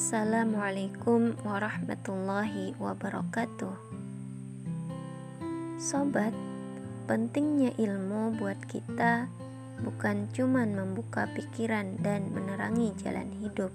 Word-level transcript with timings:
Assalamualaikum 0.00 1.36
warahmatullahi 1.44 2.72
wabarakatuh. 2.80 3.76
Sobat, 5.76 6.32
pentingnya 7.04 7.76
ilmu 7.76 8.32
buat 8.40 8.56
kita 8.64 9.28
bukan 9.84 10.32
cuman 10.32 10.72
membuka 10.72 11.28
pikiran 11.36 12.00
dan 12.00 12.32
menerangi 12.32 12.96
jalan 13.04 13.28
hidup. 13.44 13.68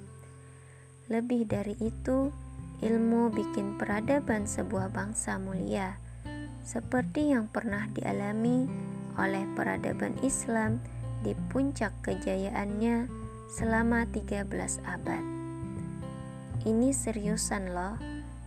Lebih 1.14 1.46
dari 1.46 1.78
itu, 1.78 2.34
ilmu 2.82 3.30
bikin 3.30 3.78
peradaban 3.78 4.50
sebuah 4.50 4.90
bangsa 4.90 5.38
mulia, 5.38 6.02
seperti 6.66 7.38
yang 7.38 7.54
pernah 7.54 7.86
dialami 7.94 8.66
oleh 9.22 9.46
peradaban 9.54 10.18
Islam 10.26 10.82
di 11.22 11.38
puncak 11.54 11.94
kejayaannya 12.02 13.06
selama 13.46 14.10
13 14.10 14.82
abad. 14.90 15.35
Ini 16.66 16.98
seriusan 16.98 17.78
loh, 17.78 17.94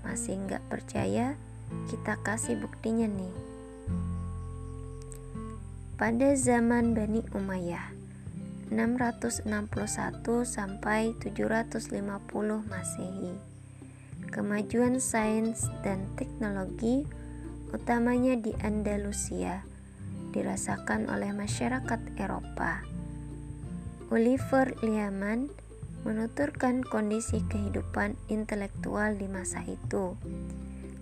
masih 0.02 0.42
nggak 0.42 0.66
percaya? 0.66 1.38
Kita 1.86 2.18
kasih 2.26 2.58
buktinya 2.58 3.06
nih. 3.06 3.30
Pada 5.94 6.34
zaman 6.34 6.98
Bani 6.98 7.22
Umayyah 7.30 7.94
661 8.74 9.46
sampai 10.42 11.14
750 11.22 11.94
Masehi. 12.66 13.38
Kemajuan 14.34 14.98
sains 14.98 15.70
dan 15.86 16.02
teknologi 16.18 17.06
utamanya 17.70 18.34
di 18.34 18.50
Andalusia 18.66 19.62
dirasakan 20.34 21.06
oleh 21.06 21.30
masyarakat 21.30 22.18
Eropa. 22.18 22.82
Oliver 24.10 24.74
Liaman 24.82 25.67
menuturkan 26.02 26.84
kondisi 26.84 27.42
kehidupan 27.46 28.14
intelektual 28.28 29.16
di 29.16 29.26
masa 29.26 29.64
itu. 29.64 30.14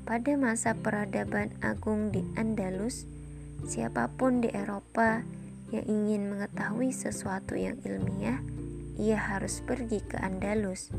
Pada 0.07 0.39
masa 0.39 0.79
peradaban 0.79 1.51
agung 1.61 2.15
di 2.15 2.23
Andalus, 2.39 3.05
Siapa 3.65 4.13
pun 4.13 4.45
di 4.45 4.53
Eropa 4.53 5.25
yang 5.73 5.87
ingin 5.89 6.29
mengetahui 6.29 6.93
sesuatu 6.93 7.57
yang 7.57 7.81
ilmiah, 7.89 8.39
ia 9.01 9.17
harus 9.17 9.65
pergi 9.65 10.05
ke 10.05 10.21
Andalus. 10.21 10.93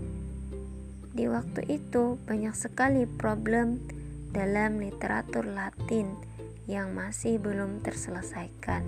Di 1.14 1.30
waktu 1.30 1.64
itu, 1.70 2.18
banyak 2.26 2.54
sekali 2.58 3.06
problem 3.06 3.80
dalam 4.34 4.82
literatur 4.82 5.46
Latin 5.48 6.18
yang 6.66 6.92
masih 6.98 7.38
belum 7.40 7.86
terselesaikan. 7.86 8.84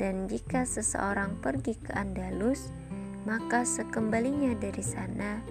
Dan 0.00 0.26
jika 0.26 0.66
seseorang 0.66 1.38
pergi 1.38 1.78
ke 1.78 1.94
Andalus, 1.94 2.72
maka 3.28 3.68
sekembalinya 3.68 4.56
dari 4.56 4.80
sana, 4.80 5.44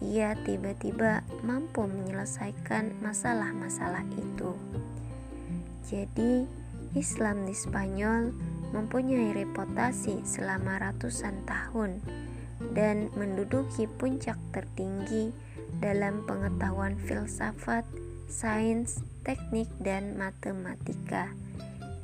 ia 0.00 0.32
tiba-tiba 0.48 1.20
mampu 1.44 1.84
menyelesaikan 1.84 2.96
masalah-masalah 3.04 4.08
itu. 4.16 4.56
Jadi, 5.84 6.48
Islam 6.96 7.44
di 7.44 7.52
Spanyol 7.52 8.32
mempunyai 8.72 9.36
reputasi 9.36 10.24
selama 10.24 10.80
ratusan 10.80 11.44
tahun 11.44 12.00
dan 12.72 13.12
menduduki 13.12 13.84
puncak 14.00 14.40
tertinggi 14.56 15.28
dalam 15.84 16.24
pengetahuan 16.24 16.96
filsafat, 16.96 17.84
sains, 18.32 19.04
teknik, 19.20 19.68
dan 19.84 20.16
matematika. 20.16 21.28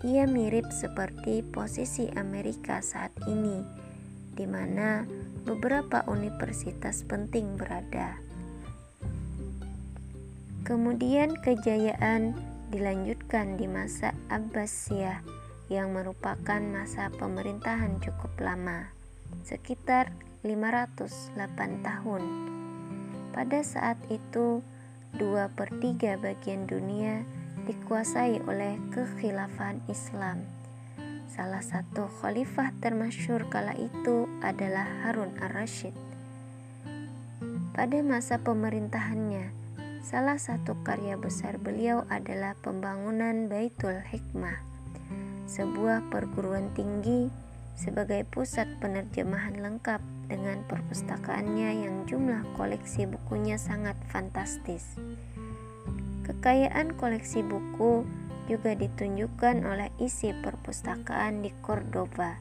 Ia 0.05 0.29
mirip 0.29 0.69
seperti 0.69 1.41
posisi 1.41 2.13
Amerika 2.13 2.85
saat 2.85 3.13
ini, 3.25 3.84
di 4.35 4.47
mana 4.47 5.07
beberapa 5.47 6.03
universitas 6.11 7.07
penting 7.07 7.55
berada. 7.55 8.19
Kemudian 10.65 11.37
kejayaan 11.45 12.35
dilanjutkan 12.73 13.61
di 13.61 13.69
masa 13.69 14.17
Abbasiyah 14.33 15.21
yang 15.69 15.93
merupakan 15.93 16.61
masa 16.61 17.13
pemerintahan 17.15 18.01
cukup 18.01 18.33
lama, 18.41 18.93
sekitar 19.45 20.13
508 20.45 21.85
tahun. 21.85 22.23
Pada 23.33 23.61
saat 23.61 23.97
itu, 24.09 24.61
dua 25.17 25.53
per 25.53 25.73
tiga 25.81 26.17
bagian 26.21 26.65
dunia 26.65 27.25
dikuasai 27.65 28.45
oleh 28.45 28.77
kekhilafan 28.93 29.81
Islam. 29.89 30.45
Salah 31.31 31.65
satu 31.65 32.11
khalifah 32.21 32.73
termasyur 32.81 33.49
kala 33.49 33.77
itu 33.77 34.29
adalah 34.45 34.87
Harun 35.05 35.33
ar-Rasyid. 35.41 35.97
Pada 37.75 37.99
masa 38.07 38.39
pemerintahannya, 38.39 39.65
Salah 40.05 40.37
satu 40.37 40.77
karya 40.85 41.17
besar 41.17 41.57
beliau 41.57 42.05
adalah 42.13 42.53
pembangunan 42.61 43.49
Baitul 43.49 44.05
Hikmah, 44.05 44.61
sebuah 45.49 46.13
perguruan 46.13 46.69
tinggi 46.77 47.33
sebagai 47.73 48.29
pusat 48.29 48.69
penerjemahan 48.85 49.57
lengkap 49.57 50.05
dengan 50.29 50.61
perpustakaannya 50.69 51.89
yang 51.89 52.05
jumlah 52.05 52.45
koleksi 52.53 53.09
bukunya 53.09 53.57
sangat 53.57 53.97
fantastis. 54.13 55.01
Kekayaan 56.29 57.01
koleksi 57.01 57.41
buku 57.41 58.05
juga 58.47 58.77
ditunjukkan 58.77 59.65
oleh 59.65 59.89
isi 60.01 60.33
perpustakaan 60.33 61.41
di 61.41 61.51
Cordoba 61.65 62.37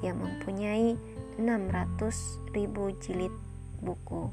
yang 0.00 0.20
mempunyai 0.22 0.94
600 1.40 2.54
ribu 2.54 2.94
jilid 3.02 3.32
buku. 3.82 4.30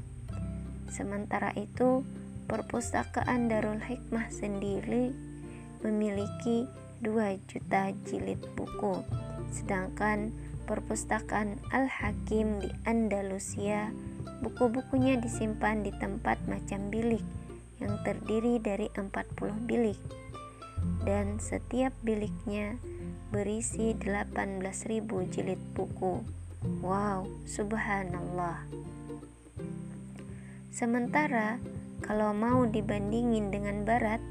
Sementara 0.88 1.52
itu, 1.56 2.04
Perpustakaan 2.48 3.52
Darul 3.52 3.76
Hikmah 3.76 4.32
sendiri 4.32 5.12
memiliki 5.84 6.64
2 7.04 7.36
juta 7.44 7.92
jilid 8.08 8.40
buku, 8.56 9.04
sedangkan 9.52 10.32
perpustakaan 10.64 11.60
Al-Hakim 11.68 12.64
di 12.64 12.72
Andalusia 12.88 13.92
buku-bukunya 14.40 15.20
disimpan 15.20 15.84
di 15.84 15.92
tempat 16.00 16.40
macam 16.48 16.88
bilik 16.88 17.20
yang 17.84 18.00
terdiri 18.00 18.56
dari 18.64 18.88
40 18.96 19.68
bilik 19.68 20.00
dan 21.06 21.40
setiap 21.40 21.94
biliknya 22.04 22.76
berisi 23.28 23.92
18.000 23.96 25.04
jilid 25.32 25.60
buku. 25.76 26.24
Wow, 26.82 27.28
subhanallah. 27.44 28.64
Sementara 30.72 31.58
kalau 32.02 32.30
mau 32.30 32.62
dibandingin 32.64 33.50
dengan 33.50 33.82
barat, 33.82 34.22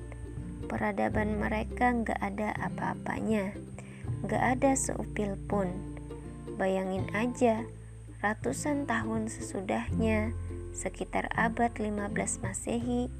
peradaban 0.71 1.35
mereka 1.39 1.91
nggak 1.91 2.19
ada 2.19 2.55
apa-apanya, 2.63 3.51
nggak 4.23 4.43
ada 4.59 4.71
seupil 4.73 5.35
pun. 5.51 5.67
Bayangin 6.55 7.05
aja, 7.13 7.67
ratusan 8.23 8.87
tahun 8.87 9.29
sesudahnya, 9.29 10.33
sekitar 10.73 11.29
abad 11.35 11.69
15 11.75 12.41
Masehi, 12.41 13.11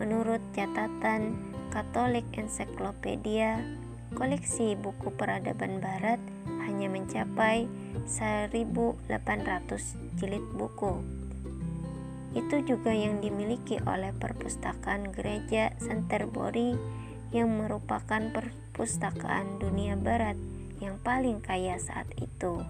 menurut 0.00 0.40
catatan 0.56 1.36
Katolik 1.70 2.24
Encyclopedia, 2.34 3.62
koleksi 4.16 4.74
buku 4.74 5.12
peradaban 5.14 5.78
barat 5.78 6.18
hanya 6.66 6.90
mencapai 6.90 7.68
1800 8.08 9.06
jilid 10.18 10.42
buku. 10.56 10.98
Itu 12.32 12.62
juga 12.64 12.90
yang 12.90 13.20
dimiliki 13.20 13.78
oleh 13.84 14.10
perpustakaan 14.16 15.12
gereja 15.14 15.76
Canterbury 15.78 16.74
yang 17.30 17.52
merupakan 17.54 18.22
perpustakaan 18.34 19.62
dunia 19.62 19.94
barat 19.94 20.34
yang 20.82 20.96
paling 21.04 21.38
kaya 21.44 21.78
saat 21.78 22.08
itu. 22.18 22.64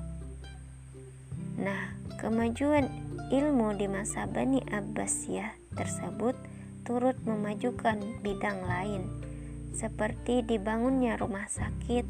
Nah, 1.60 1.94
kemajuan 2.20 2.88
ilmu 3.30 3.76
di 3.78 3.86
masa 3.86 4.26
Bani 4.26 4.60
Abbasiyah 4.64 5.56
tersebut 5.76 6.49
turut 6.90 7.14
memajukan 7.22 8.02
bidang 8.18 8.66
lain 8.66 9.06
seperti 9.70 10.42
dibangunnya 10.42 11.14
rumah 11.14 11.46
sakit, 11.46 12.02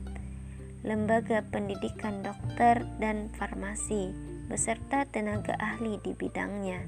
lembaga 0.88 1.44
pendidikan 1.52 2.24
dokter 2.24 2.88
dan 2.96 3.28
farmasi 3.36 4.16
beserta 4.48 5.04
tenaga 5.04 5.52
ahli 5.60 6.00
di 6.00 6.16
bidangnya 6.16 6.80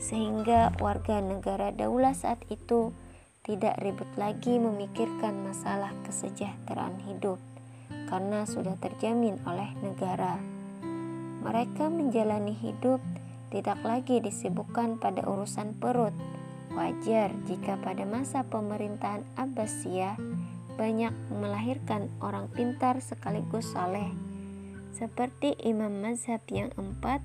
sehingga 0.00 0.72
warga 0.80 1.20
negara 1.20 1.68
daulah 1.68 2.16
saat 2.16 2.40
itu 2.48 2.96
tidak 3.44 3.76
ribut 3.84 4.08
lagi 4.16 4.56
memikirkan 4.56 5.44
masalah 5.44 5.92
kesejahteraan 6.08 6.96
hidup 7.12 7.36
karena 8.08 8.48
sudah 8.48 8.80
terjamin 8.80 9.36
oleh 9.44 9.68
negara. 9.84 10.40
Mereka 11.44 11.92
menjalani 11.92 12.56
hidup 12.56 13.04
tidak 13.52 13.78
lagi 13.84 14.24
disibukkan 14.24 14.96
pada 14.96 15.22
urusan 15.28 15.76
perut. 15.76 16.16
Wajar 16.72 17.36
jika 17.44 17.76
pada 17.84 18.08
masa 18.08 18.48
pemerintahan 18.48 19.24
Abbasiyah 19.36 20.16
banyak 20.80 21.12
melahirkan 21.28 22.08
orang 22.24 22.48
pintar 22.48 23.04
sekaligus 23.04 23.76
saleh 23.76 24.08
seperti 25.02 25.56
Imam 25.64 26.04
Mazhab 26.04 26.40
yang 26.52 26.70
empat, 26.78 27.24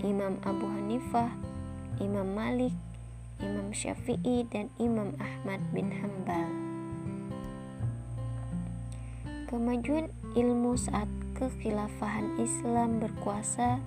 Imam 0.00 0.40
Abu 0.46 0.64
Hanifah, 0.64 1.28
Imam 2.00 2.24
Malik, 2.32 2.72
Imam 3.42 3.74
Syafi'i, 3.74 4.48
dan 4.48 4.72
Imam 4.80 5.12
Ahmad 5.20 5.60
bin 5.74 5.92
Hambal. 5.92 6.48
Kemajuan 9.50 10.08
ilmu 10.32 10.78
saat 10.80 11.10
kekhilafahan 11.36 12.40
Islam 12.40 13.02
berkuasa 13.02 13.82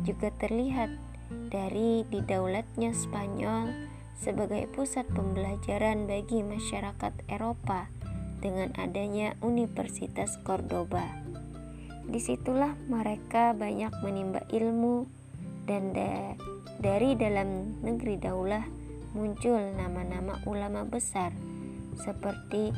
juga 0.00 0.32
terlihat 0.40 0.88
dari 1.52 2.08
didaulatnya 2.08 2.96
Spanyol 2.96 3.91
sebagai 4.20 4.68
pusat 4.70 5.08
pembelajaran 5.12 6.04
bagi 6.04 6.44
masyarakat 6.44 7.12
Eropa 7.30 7.88
dengan 8.42 8.74
adanya 8.76 9.38
Universitas 9.40 10.36
Cordoba. 10.42 11.06
Di 12.02 12.18
situlah 12.18 12.74
mereka 12.90 13.54
banyak 13.54 13.94
menimba 14.02 14.42
ilmu 14.50 15.06
dan 15.64 15.94
da 15.94 16.34
dari 16.82 17.14
dalam 17.14 17.78
negeri 17.78 18.18
daulah 18.18 18.66
muncul 19.14 19.60
nama-nama 19.78 20.42
ulama 20.50 20.82
besar 20.82 21.30
seperti 21.94 22.74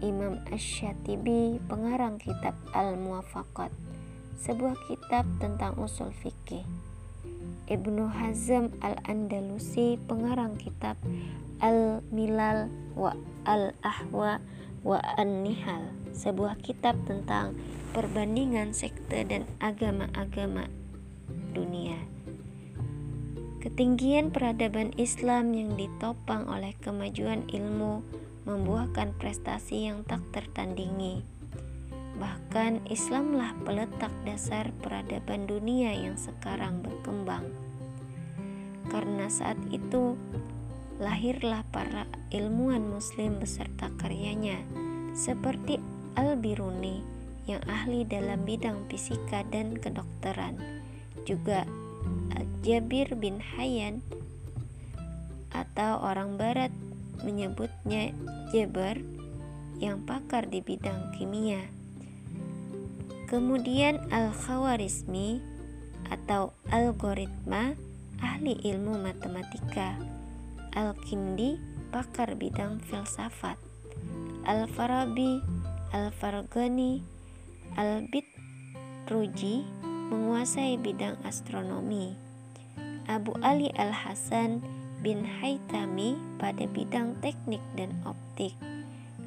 Imam 0.00 0.40
Ash-Shatibi, 0.48 1.60
pengarang 1.68 2.16
kitab 2.16 2.56
Al-Muwafaqat, 2.72 3.68
sebuah 4.40 4.76
kitab 4.88 5.28
tentang 5.36 5.76
usul 5.76 6.08
fikih. 6.24 6.64
Ibnu 7.70 8.10
Hazm 8.10 8.74
Al-Andalusi, 8.82 9.94
pengarang 10.10 10.58
kitab 10.58 10.98
Al-Milal 11.62 12.66
wa 12.98 13.14
Al-Ahwa 13.46 14.42
wa 14.82 14.98
An-Nihal, 15.14 15.94
sebuah 16.10 16.58
kitab 16.66 16.98
tentang 17.06 17.54
perbandingan 17.94 18.74
sekte 18.74 19.22
dan 19.22 19.46
agama-agama 19.62 20.66
dunia. 21.54 22.02
Ketinggian 23.62 24.34
peradaban 24.34 24.90
Islam 24.98 25.54
yang 25.54 25.78
ditopang 25.78 26.50
oleh 26.50 26.74
kemajuan 26.82 27.46
ilmu 27.54 28.02
membuahkan 28.50 29.14
prestasi 29.14 29.86
yang 29.86 30.02
tak 30.02 30.26
tertandingi. 30.34 31.22
Bahkan 32.20 32.84
Islamlah 32.92 33.56
peletak 33.64 34.12
dasar 34.28 34.68
peradaban 34.84 35.48
dunia 35.48 35.96
yang 35.96 36.20
sekarang 36.20 36.84
berkembang. 36.84 37.48
Karena 38.92 39.32
saat 39.32 39.56
itu 39.72 40.20
lahirlah 41.00 41.64
para 41.72 42.04
ilmuwan 42.28 42.84
muslim 42.84 43.40
beserta 43.40 43.88
karyanya 43.96 44.60
seperti 45.16 45.80
Al-Biruni 46.20 47.00
yang 47.48 47.64
ahli 47.64 48.04
dalam 48.04 48.44
bidang 48.44 48.84
fisika 48.92 49.40
dan 49.48 49.80
kedokteran. 49.80 50.60
Juga 51.24 51.64
Jabir 52.60 53.16
bin 53.16 53.40
Hayyan 53.40 54.04
atau 55.56 56.04
orang 56.04 56.36
barat 56.36 56.68
menyebutnya 57.24 58.12
Jabar 58.52 59.00
yang 59.80 60.04
pakar 60.04 60.44
di 60.52 60.60
bidang 60.60 61.16
kimia. 61.16 61.79
Kemudian 63.30 64.10
Al-Khawarizmi 64.10 65.38
atau 66.10 66.50
algoritma 66.74 67.78
ahli 68.18 68.58
ilmu 68.58 68.98
matematika. 68.98 69.94
Al-Kindi 70.74 71.54
pakar 71.94 72.34
bidang 72.34 72.82
filsafat. 72.82 73.54
Al-Farabi, 74.42 75.38
Al-Fargani, 75.94 77.06
Al-Bitruji 77.78 79.62
menguasai 80.10 80.74
bidang 80.82 81.14
astronomi. 81.22 82.18
Abu 83.06 83.30
Ali 83.46 83.70
Al-Hasan 83.78 84.58
bin 85.06 85.22
Haytami 85.22 86.18
pada 86.42 86.66
bidang 86.66 87.14
teknik 87.22 87.62
dan 87.78 87.94
optik. 88.02 88.58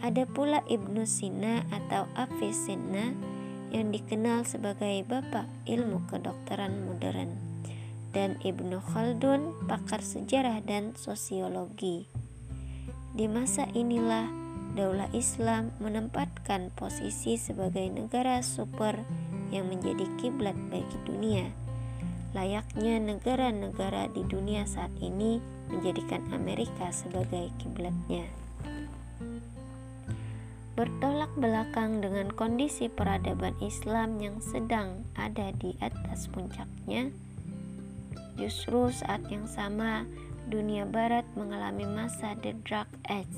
Ada 0.04 0.28
pula 0.28 0.60
Ibnu 0.68 1.08
Sina 1.08 1.64
atau 1.72 2.04
Avicenna 2.20 3.33
yang 3.74 3.90
dikenal 3.92 4.46
sebagai 4.46 5.04
bapak 5.04 5.50
ilmu 5.66 6.06
kedokteran 6.08 6.86
modern 6.86 7.34
dan 8.14 8.38
Ibnu 8.46 8.78
Khaldun 8.94 9.58
pakar 9.66 10.06
sejarah 10.06 10.62
dan 10.62 10.94
sosiologi. 10.94 12.06
Di 13.18 13.26
masa 13.26 13.66
inilah 13.74 14.30
Daulah 14.74 15.10
Islam 15.14 15.74
menempatkan 15.82 16.74
posisi 16.74 17.38
sebagai 17.38 17.86
negara 17.90 18.42
super 18.46 18.98
yang 19.50 19.70
menjadi 19.70 20.06
kiblat 20.18 20.58
bagi 20.70 20.98
dunia 21.06 21.64
layaknya 22.34 22.98
negara-negara 22.98 24.10
di 24.10 24.26
dunia 24.26 24.66
saat 24.66 24.90
ini 24.98 25.38
menjadikan 25.70 26.22
Amerika 26.34 26.90
sebagai 26.90 27.54
kiblatnya. 27.62 28.26
Bertolak 30.74 31.30
belakang 31.38 32.02
dengan 32.02 32.34
kondisi 32.34 32.90
peradaban 32.90 33.54
Islam 33.62 34.18
yang 34.18 34.42
sedang 34.42 35.06
ada 35.14 35.54
di 35.54 35.78
atas 35.78 36.26
puncaknya, 36.34 37.14
justru 38.42 38.90
saat 38.90 39.22
yang 39.30 39.46
sama 39.46 40.10
dunia 40.50 40.90
barat 40.90 41.30
mengalami 41.38 41.86
masa 41.86 42.34
The 42.42 42.58
Dark 42.66 42.90
Age. 43.06 43.38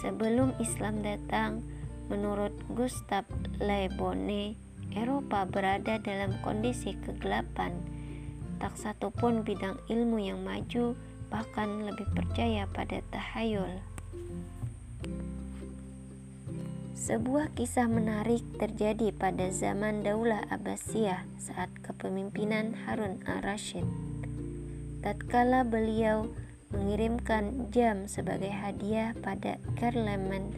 Sebelum 0.00 0.56
Islam 0.56 1.04
datang, 1.04 1.60
menurut 2.08 2.56
Gustav 2.72 3.28
Le 3.60 3.92
Bonnet, 4.00 4.56
Eropa 4.96 5.44
berada 5.44 6.00
dalam 6.00 6.40
kondisi 6.40 6.96
kegelapan. 7.04 7.76
Tak 8.64 8.80
satu 8.80 9.12
pun 9.12 9.44
bidang 9.44 9.76
ilmu 9.92 10.16
yang 10.16 10.40
maju, 10.40 10.96
bahkan 11.28 11.84
lebih 11.84 12.08
percaya 12.16 12.64
pada 12.72 13.04
tahayul. 13.12 13.84
Sebuah 17.10 17.58
kisah 17.58 17.90
menarik 17.90 18.38
terjadi 18.54 19.10
pada 19.10 19.50
zaman 19.50 20.06
Daulah 20.06 20.46
Abbasiyah 20.46 21.26
saat 21.42 21.66
kepemimpinan 21.82 22.86
Harun 22.86 23.18
al-Rashid. 23.26 23.82
Tatkala 25.02 25.66
beliau 25.66 26.30
mengirimkan 26.70 27.66
jam 27.74 28.06
sebagai 28.06 28.54
hadiah 28.54 29.10
pada 29.26 29.58
Carleman, 29.74 30.54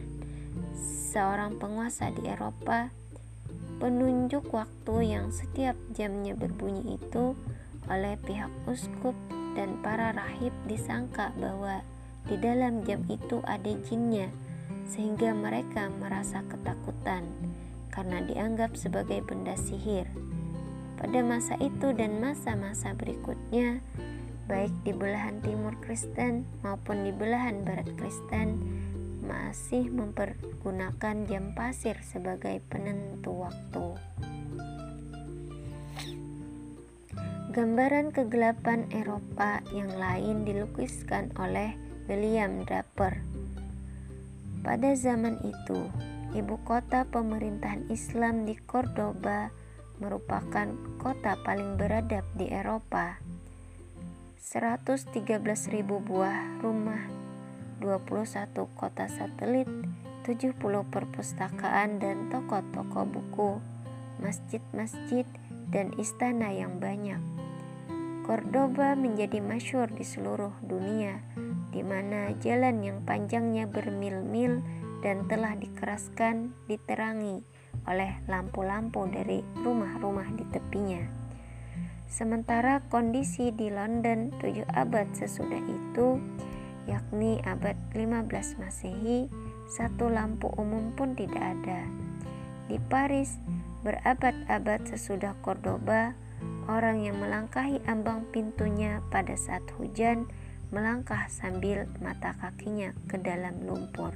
seorang 1.09 1.57
penguasa 1.57 2.13
di 2.13 2.21
Eropa 2.29 2.93
penunjuk 3.81 4.53
waktu 4.53 5.09
yang 5.09 5.33
setiap 5.33 5.73
jamnya 5.97 6.37
berbunyi 6.37 7.01
itu 7.01 7.33
oleh 7.89 8.13
pihak 8.21 8.53
uskup 8.69 9.17
dan 9.57 9.81
para 9.81 10.13
rahib 10.13 10.53
disangka 10.69 11.33
bahwa 11.33 11.81
di 12.29 12.37
dalam 12.37 12.85
jam 12.85 13.01
itu 13.09 13.41
ada 13.41 13.73
jinnya 13.89 14.29
sehingga 14.87 15.31
mereka 15.31 15.87
merasa 16.01 16.43
ketakutan 16.47 17.27
karena 17.93 18.25
dianggap 18.25 18.73
sebagai 18.73 19.21
benda 19.21 19.53
sihir. 19.53 20.09
Pada 20.97 21.19
masa 21.21 21.59
itu 21.59 21.93
dan 21.93 22.17
masa-masa 22.23 22.95
berikutnya, 22.95 23.83
baik 24.49 24.73
di 24.87 24.91
belahan 24.95 25.43
timur 25.43 25.75
Kristen 25.83 26.47
maupun 26.65 27.05
di 27.05 27.11
belahan 27.11 27.61
barat 27.61 27.87
Kristen, 27.99 28.59
masih 29.23 29.87
mempergunakan 29.91 31.15
jam 31.27 31.55
pasir 31.55 31.99
sebagai 32.03 32.59
penentu 32.67 33.47
waktu. 33.47 33.99
Gambaran 37.53 38.09
kegelapan 38.09 38.89
Eropa 38.89 39.61
yang 39.77 39.93
lain 39.93 40.41
dilukiskan 40.41 41.29
oleh 41.37 41.77
William 42.09 42.65
Draper. 42.65 43.32
Pada 44.63 44.95
zaman 44.95 45.43
itu, 45.43 45.91
ibu 46.31 46.55
kota 46.63 47.03
pemerintahan 47.11 47.91
Islam 47.91 48.47
di 48.47 48.55
Cordoba 48.55 49.51
merupakan 49.99 50.71
kota 50.95 51.35
paling 51.43 51.75
beradab 51.75 52.23
di 52.39 52.47
Eropa. 52.47 53.19
113.000 54.39 55.83
buah 55.83 56.63
rumah 56.63 57.03
21 57.83 58.55
kota 58.79 59.11
satelit, 59.11 59.67
70 60.23 60.55
perpustakaan 60.87 61.99
dan 61.99 62.31
toko-toko 62.31 63.03
buku, 63.03 63.51
masjid-masjid, 64.23 65.27
dan 65.75 65.91
istana 65.99 66.55
yang 66.55 66.79
banyak. 66.79 67.19
Cordoba 68.23 68.95
menjadi 68.95 69.43
masyur 69.43 69.91
di 69.91 70.07
seluruh 70.07 70.55
dunia, 70.63 71.19
di 71.73 71.81
mana 71.81 72.29
jalan 72.37 72.85
yang 72.85 73.01
panjangnya 73.01 73.65
bermil-mil 73.65 74.61
dan 75.01 75.25
telah 75.25 75.57
dikeraskan 75.57 76.53
diterangi 76.69 77.41
oleh 77.89 78.21
lampu-lampu 78.29 79.09
dari 79.09 79.43
rumah-rumah 79.65 80.29
di 80.37 80.45
tepinya. 80.53 81.03
Sementara 82.07 82.85
kondisi 82.93 83.49
di 83.49 83.73
London 83.73 84.29
tujuh 84.37 84.69
abad 84.69 85.09
sesudah 85.17 85.59
itu 85.59 86.21
yakni 86.85 87.41
abad 87.41 87.75
15 87.97 88.61
Masehi, 88.61 89.27
satu 89.65 90.13
lampu 90.13 90.53
umum 90.55 90.93
pun 90.93 91.17
tidak 91.17 91.41
ada. 91.41 91.81
Di 92.69 92.77
Paris, 92.87 93.41
berabad-abad 93.83 94.87
sesudah 94.87 95.35
Cordoba, 95.43 96.15
orang 96.69 97.03
yang 97.03 97.19
melangkahi 97.19 97.83
ambang 97.89 98.23
pintunya 98.31 99.03
pada 99.11 99.35
saat 99.35 99.63
hujan 99.75 100.27
melangkah 100.73 101.29
sambil 101.29 101.85
mata 102.01 102.33
kakinya 102.41 102.97
ke 103.05 103.21
dalam 103.21 103.61
lumpur. 103.61 104.11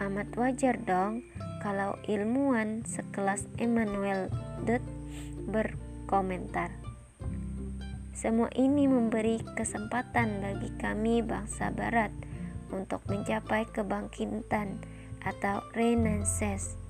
Amat 0.00 0.32
wajar 0.34 0.80
dong 0.80 1.20
kalau 1.60 1.94
ilmuwan 2.08 2.82
sekelas 2.88 3.44
Emmanuel 3.60 4.32
Dut 4.64 4.80
berkomentar. 5.44 6.72
Semua 8.16 8.48
ini 8.56 8.88
memberi 8.88 9.44
kesempatan 9.54 10.40
bagi 10.40 10.72
kami 10.80 11.20
bangsa 11.20 11.68
barat 11.68 12.10
untuk 12.72 13.04
mencapai 13.12 13.68
kebangkitan 13.68 14.80
atau 15.20 15.60
renaissance 15.76 16.80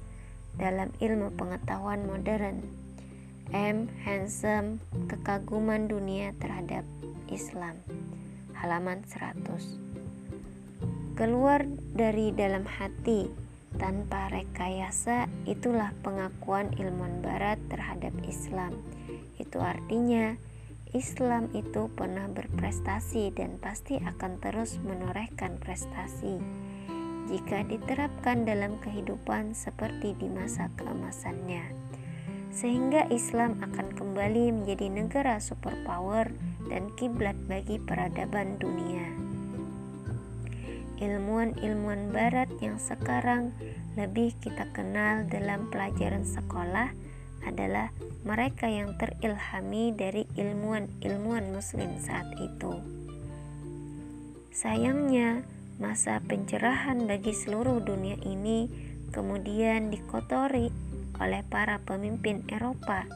dalam 0.57 0.93
ilmu 1.03 1.35
pengetahuan 1.35 2.07
modern. 2.07 2.82
M. 3.53 3.85
Handsome, 4.01 4.81
Kekaguman 5.13 5.85
Dunia 5.85 6.33
Terhadap 6.41 6.89
Islam 7.29 7.77
Halaman 8.57 9.05
100 9.05 11.13
Keluar 11.13 11.69
dari 11.93 12.33
dalam 12.33 12.65
hati 12.65 13.29
tanpa 13.77 14.33
rekayasa 14.33 15.29
itulah 15.45 15.93
pengakuan 16.01 16.73
ilmuwan 16.81 17.21
barat 17.21 17.61
terhadap 17.69 18.17
Islam. 18.25 18.73
Itu 19.37 19.61
artinya 19.61 20.41
Islam 20.97 21.53
itu 21.53 21.93
pernah 21.93 22.33
berprestasi 22.33 23.37
dan 23.37 23.61
pasti 23.61 24.01
akan 24.01 24.41
terus 24.41 24.81
menorehkan 24.81 25.61
prestasi 25.61 26.41
jika 27.29 27.65
diterapkan 27.65 28.45
dalam 28.45 28.77
kehidupan 28.81 29.57
seperti 29.57 30.13
di 30.21 30.29
masa 30.29 30.69
keemasannya. 30.77 31.65
Sehingga 32.53 33.09
Islam 33.09 33.59
akan 33.65 33.97
kembali 33.97 34.53
menjadi 34.53 34.87
negara 34.93 35.41
superpower 35.41 36.29
dan 36.69 36.93
kiblat 37.01 37.35
bagi 37.49 37.81
peradaban 37.81 38.61
dunia 38.61 39.33
ilmuwan-ilmuwan 41.03 42.15
barat 42.15 42.47
yang 42.63 42.79
sekarang 42.79 43.51
lebih 43.99 44.39
kita 44.39 44.71
kenal 44.71 45.27
dalam 45.27 45.67
pelajaran 45.75 46.23
sekolah 46.23 46.95
adalah 47.43 47.91
mereka 48.23 48.71
yang 48.71 48.95
terilhami 48.95 49.91
dari 49.91 50.23
ilmuwan-ilmuwan 50.39 51.51
muslim 51.51 51.99
saat 51.99 52.31
itu. 52.39 52.79
Sayangnya, 54.55 55.43
masa 55.83 56.23
pencerahan 56.23 57.11
bagi 57.11 57.35
seluruh 57.35 57.83
dunia 57.83 58.15
ini 58.23 58.71
kemudian 59.11 59.91
dikotori 59.91 60.71
oleh 61.23 61.47
para 61.47 61.79
pemimpin 61.87 62.43
Eropa 62.51 63.07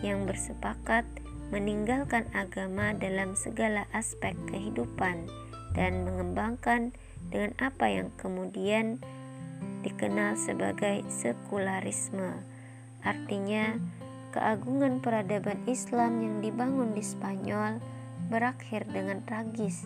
yang 0.00 0.24
bersepakat 0.24 1.04
meninggalkan 1.52 2.24
agama 2.32 2.96
dalam 2.96 3.36
segala 3.36 3.84
aspek 3.92 4.32
kehidupan 4.48 5.28
dan 5.76 6.08
mengembangkan 6.08 6.96
dengan 7.28 7.52
apa 7.60 7.86
yang 7.90 8.08
kemudian 8.16 9.02
dikenal 9.84 10.40
sebagai 10.40 11.04
sekularisme. 11.12 12.40
Artinya, 13.04 13.76
keagungan 14.32 15.02
peradaban 15.02 15.60
Islam 15.66 16.22
yang 16.22 16.36
dibangun 16.40 16.94
di 16.96 17.02
Spanyol 17.02 17.82
berakhir 18.30 18.86
dengan 18.86 19.20
tragis, 19.26 19.82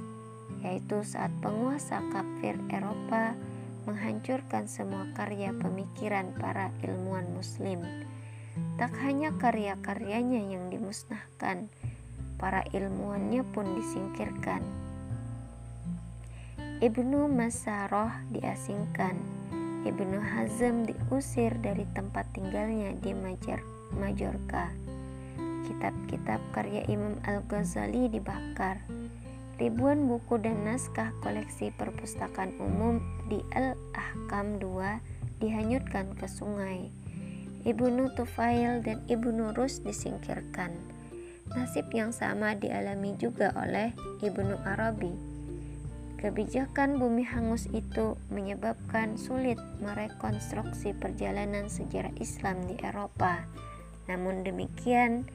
yaitu 0.61 1.01
saat 1.01 1.33
penguasa 1.41 2.05
kafir 2.13 2.61
Eropa 2.69 3.33
menghancurkan 3.85 4.69
semua 4.69 5.09
karya 5.17 5.53
pemikiran 5.57 6.33
para 6.37 6.73
ilmuwan 6.85 7.29
muslim. 7.33 7.81
Tak 8.81 8.93
hanya 9.05 9.33
karya-karyanya 9.37 10.53
yang 10.53 10.69
dimusnahkan, 10.73 11.71
para 12.37 12.65
ilmuwannya 12.73 13.47
pun 13.55 13.67
disingkirkan 13.79 14.63
Ibnu 16.85 17.33
Masaroh 17.33 18.13
diasingkan. 18.29 19.17
Ibnu 19.89 20.21
Hazm 20.21 20.85
diusir 20.85 21.57
dari 21.65 21.89
tempat 21.97 22.29
tinggalnya 22.37 22.93
di 23.01 23.17
Majar, 23.17 23.65
Majorka. 23.97 24.69
Kitab-kitab 25.65 26.45
karya 26.53 26.85
Imam 26.93 27.17
Al-Ghazali 27.25 28.13
dibakar. 28.13 28.85
Ribuan 29.61 30.11
buku 30.11 30.41
dan 30.43 30.67
naskah 30.67 31.15
koleksi 31.23 31.71
perpustakaan 31.75 32.55
umum 32.59 32.99
di 33.31 33.39
Al-Ahkam 33.55 34.59
II 34.59 34.99
dihanyutkan 35.39 36.15
ke 36.19 36.27
sungai. 36.27 36.91
Ibnu 37.65 38.13
Tufail 38.19 38.85
dan 38.85 39.01
Ibnu 39.07 39.55
Rus 39.57 39.81
disingkirkan. 39.81 40.75
Nasib 41.55 41.89
yang 41.95 42.11
sama 42.11 42.59
dialami 42.59 43.17
juga 43.21 43.55
oleh 43.57 43.95
Ibnu 44.21 44.59
Arabi 44.65 45.35
Kebijakan 46.25 46.97
bumi 46.97 47.21
hangus 47.21 47.69
itu 47.77 48.17
menyebabkan 48.33 49.21
sulit 49.21 49.61
merekonstruksi 49.85 50.97
perjalanan 50.97 51.69
sejarah 51.69 52.17
Islam 52.17 52.65
di 52.65 52.81
Eropa. 52.81 53.45
Namun 54.09 54.41
demikian, 54.41 55.29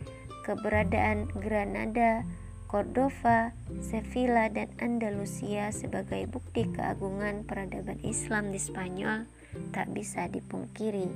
keberadaan 0.49 1.29
Granada, 1.38 2.25
Cordova, 2.69 3.49
Sevilla, 3.81 4.45
dan 4.45 4.69
Andalusia 4.77 5.73
sebagai 5.73 6.29
bukti 6.29 6.69
keagungan 6.69 7.41
peradaban 7.41 7.97
Islam 8.05 8.53
di 8.53 8.61
Spanyol 8.61 9.25
tak 9.73 9.89
bisa 9.89 10.29
dipungkiri. 10.29 11.09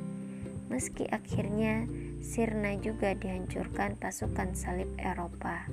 Meski 0.73 1.05
akhirnya 1.13 1.85
Sirna 2.25 2.73
juga 2.81 3.13
dihancurkan 3.13 4.01
pasukan 4.01 4.57
salib 4.57 4.89
Eropa. 4.97 5.69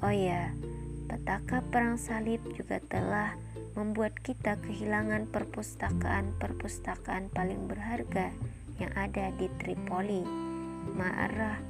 Oh 0.00 0.08
ya, 0.08 0.56
Petaka 1.04 1.60
perang 1.68 2.00
salib 2.00 2.40
juga 2.56 2.80
telah 2.80 3.36
membuat 3.76 4.16
kita 4.24 4.56
kehilangan 4.64 5.28
perpustakaan-perpustakaan 5.28 7.28
paling 7.28 7.68
berharga 7.68 8.32
yang 8.80 8.88
ada 8.96 9.36
di 9.36 9.52
Tripoli, 9.60 10.24
Ma'arah, 10.96 11.60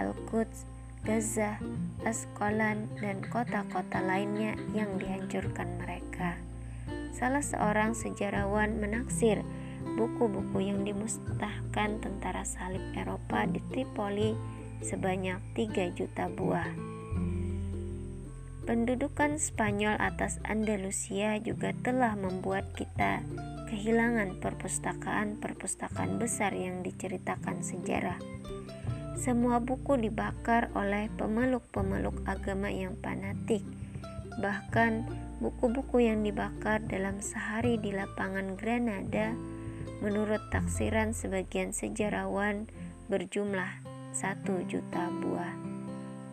Al-Quds, 0.00 0.73
Gaza, 1.04 1.60
Asqalan, 2.08 2.88
dan 2.96 3.20
kota-kota 3.28 4.00
lainnya 4.00 4.56
yang 4.72 4.96
dihancurkan 4.96 5.76
mereka. 5.76 6.40
Salah 7.12 7.44
seorang 7.44 7.92
sejarawan 7.92 8.80
menaksir 8.80 9.44
buku-buku 10.00 10.64
yang 10.64 10.80
dimusnahkan 10.80 12.00
tentara 12.00 12.48
salib 12.48 12.80
Eropa 12.96 13.44
di 13.44 13.60
Tripoli 13.68 14.32
sebanyak 14.80 15.44
3 15.52 15.92
juta 15.92 16.32
buah. 16.32 16.72
Pendudukan 18.64 19.36
Spanyol 19.36 20.00
atas 20.00 20.40
Andalusia 20.40 21.36
juga 21.36 21.76
telah 21.84 22.16
membuat 22.16 22.72
kita 22.72 23.20
kehilangan 23.68 24.40
perpustakaan-perpustakaan 24.40 26.16
besar 26.16 26.56
yang 26.56 26.80
diceritakan 26.80 27.60
sejarah. 27.60 28.16
Semua 29.14 29.62
buku 29.62 29.94
dibakar 29.94 30.74
oleh 30.74 31.06
pemeluk-pemeluk 31.14 32.26
agama 32.26 32.66
yang 32.66 32.98
fanatik. 32.98 33.62
Bahkan 34.42 35.06
buku-buku 35.38 36.02
yang 36.02 36.26
dibakar 36.26 36.82
dalam 36.82 37.22
sehari 37.22 37.78
di 37.78 37.94
lapangan 37.94 38.58
Granada 38.58 39.30
menurut 40.02 40.42
taksiran 40.50 41.14
sebagian 41.14 41.70
sejarawan 41.70 42.66
berjumlah 43.06 43.86
satu 44.10 44.66
juta 44.66 45.06
buah. 45.22 45.54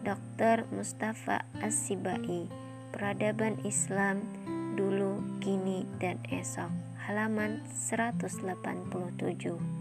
Dr. 0.01 0.65
Mustafa 0.73 1.45
Asibai 1.61 2.49
Peradaban 2.89 3.61
Islam 3.61 4.25
Dulu, 4.73 5.21
Kini, 5.37 5.85
dan 6.01 6.17
Esok 6.33 6.73
Halaman 7.05 7.61
187 7.69 9.80